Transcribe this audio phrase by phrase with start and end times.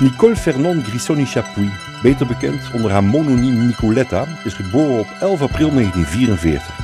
[0.00, 1.70] Nicole Fernand Grissoni-Chapuis,
[2.02, 6.78] beter bekend onder haar mononiem Nicoletta, is geboren op 11 april 1944.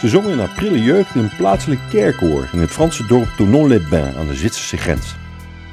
[0.00, 4.16] Ze zong in haar prille jeugd in een plaatselijk kerkkoor in het Franse dorp Tournon-les-Bains
[4.16, 5.16] aan de Zwitserse grens.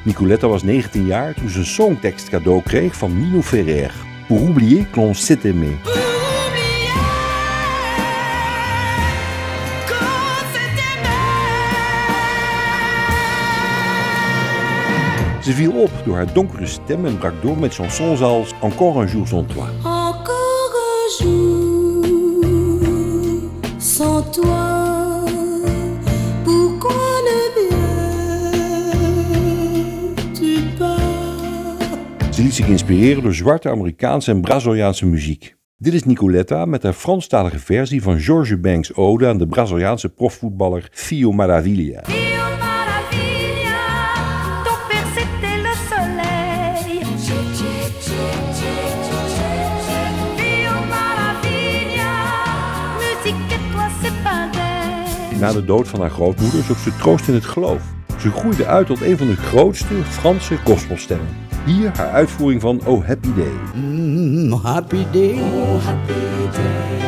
[0.03, 3.93] Nicoletta was 19 jaar toen ze een songtekst cadeau kreeg van Nino Ferrer.
[4.27, 6.04] Pour oublier que l'on s'est aimé.
[15.46, 19.07] Ze viel op door haar donkere stem en brak door met chansons als Encore un
[19.07, 19.68] jour sans toi.
[19.83, 22.02] Encore un jour
[23.78, 25.24] sans toi.
[26.43, 27.52] Pourquoi ne
[30.16, 32.36] viens-tu pas?
[32.36, 35.55] Ze liet zich inspireren door zwarte Amerikaanse en Braziliaanse muziek.
[35.77, 40.88] Dit is Nicoletta met haar Franstalige versie van George Banks' ode aan de Braziliaanse profvoetballer
[40.91, 42.03] Fio Maravilha.
[55.45, 57.81] Na de dood van haar grootmoeder zocht ze troost in het geloof.
[58.19, 61.27] Ze groeide uit tot een van de grootste Franse gospelsterren.
[61.65, 63.52] Hier haar uitvoering van Oh Happy Day.
[63.73, 65.31] Mm, happy day.
[65.31, 66.13] Oh, happy
[66.52, 66.99] day.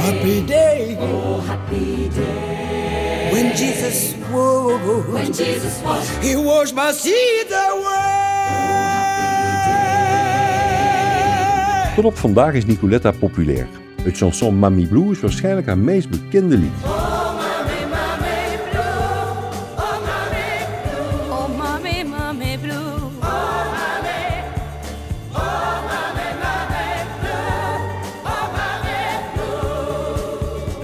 [0.00, 0.96] Happy day.
[1.00, 3.30] Oh, happy day.
[3.30, 4.72] When Jesus was.
[5.10, 6.08] When Jesus was.
[6.20, 8.16] He washed my seat away.
[11.94, 13.66] Tot op vandaag is Nicoletta populair.
[14.02, 16.97] Het chanson Mamie Blue is waarschijnlijk haar meest bekende lied.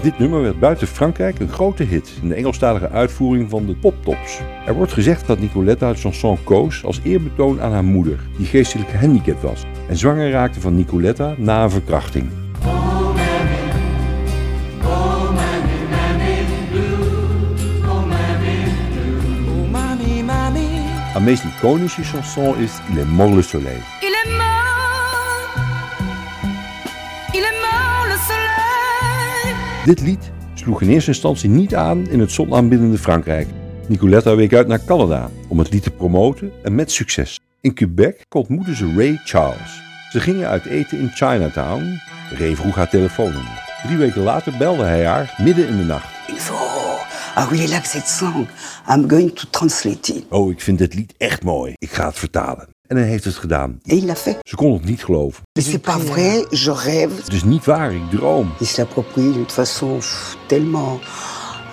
[0.05, 4.39] Dit nummer werd buiten Frankrijk een grote hit in de Engelstalige uitvoering van de Poptops.
[4.65, 8.89] Er wordt gezegd dat Nicoletta het chanson koos als eerbetoon aan haar moeder, die geestelijk
[8.89, 12.29] gehandicapt was en zwanger raakte van Nicoletta na een verkrachting.
[21.13, 23.94] Haar meest iconische chanson is Il est mort le soleil.
[29.85, 33.47] Dit lied sloeg in eerste instantie niet aan in het zonaanbiddende Frankrijk.
[33.87, 37.39] Nicoletta week uit naar Canada om het lied te promoten en met succes.
[37.61, 39.81] In Quebec ontmoetten ze Ray Charles.
[40.11, 42.01] Ze gingen uit eten in Chinatown.
[42.37, 43.77] Ray vroeg haar telefoonnummer.
[43.83, 46.07] Drie weken later belde hij haar midden in de nacht.
[46.37, 46.99] Faut.
[47.37, 48.47] I really like that song.
[48.89, 50.25] I'm going to translate it.
[50.29, 51.73] Oh, ik vind dit lied echt mooi.
[51.77, 52.74] Ik ga het vertalen.
[52.87, 53.79] En hij heeft het gedaan.
[53.83, 54.37] Il l'a fait.
[54.41, 55.43] Ze kon het niet geloven.
[55.53, 57.23] Mais c'est pas vrai, je rêve.
[57.23, 58.53] Het is niet waar, ik droom.
[58.59, 59.99] Il se l'approprie d'une façon
[60.47, 60.99] tellement.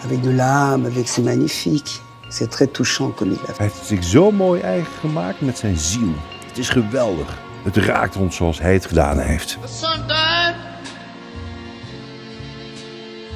[0.04, 1.08] avec de l'âme, avec.
[1.08, 2.00] C'est magnifique.
[2.30, 3.58] C'est très touchant comme il l'a fait.
[3.58, 6.14] Hij heeft het zich zo mooi eigen gemaakt met zijn ziel.
[6.48, 7.38] Het is geweldig.
[7.62, 9.58] Het raakt ons zoals hij het gedaan heeft.
[9.60, 10.54] The sun died.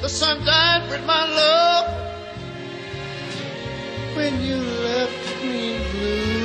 [0.01, 1.85] The sun died with my love.
[4.15, 6.36] When you left me blue.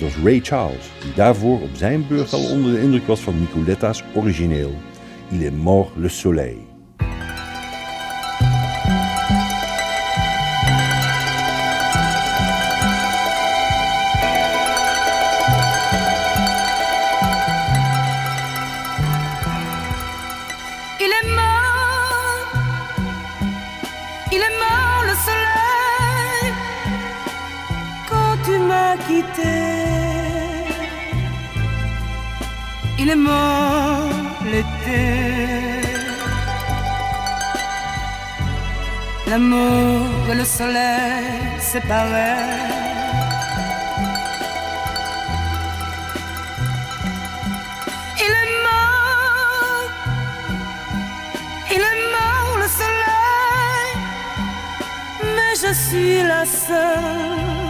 [0.00, 3.40] Het was Ray Charles die daarvoor op zijn beurt al onder de indruk was van
[3.40, 4.72] Nicoletta's origineel.
[5.30, 6.69] Il est mort le soleil.
[32.98, 34.10] Il est mort
[34.44, 35.02] l'été.
[39.28, 41.24] L'amour et le soleil
[41.60, 42.50] séparés.
[48.24, 49.90] Il est mort.
[51.74, 53.90] Il est mort le soleil,
[55.34, 57.69] mais je suis la seule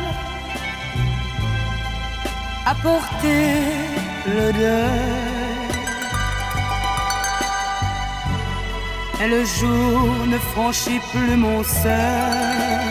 [2.66, 3.62] à porter
[4.26, 5.70] le deuil.
[9.22, 12.90] Et le jour ne franchit plus mon seuil.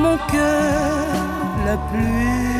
[0.00, 1.10] mon cœur
[1.66, 2.50] la pluie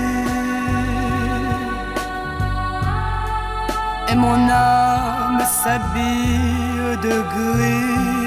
[4.11, 8.20] et mon âme s'habille de gris.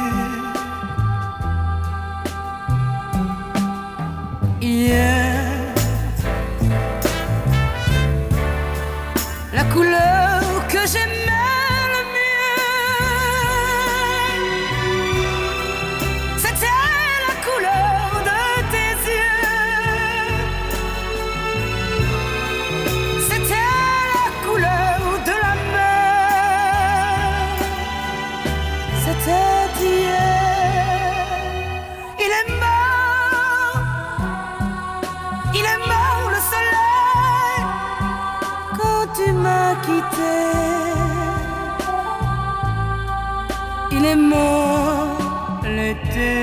[43.96, 46.36] Il est mort l'été.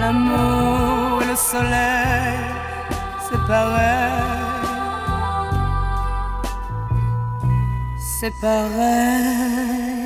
[0.00, 2.38] L'amour et le soleil,
[3.26, 4.34] c'est pareil.
[7.96, 10.03] C'est pareil.